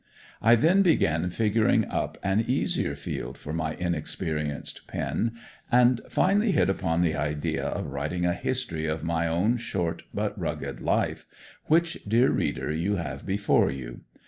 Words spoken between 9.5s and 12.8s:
short, but rugged life, which dear reader